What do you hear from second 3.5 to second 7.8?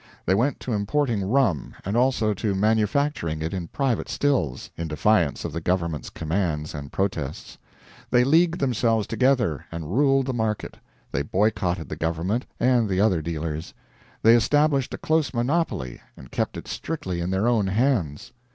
in private stills, in defiance of the government's commands and protests.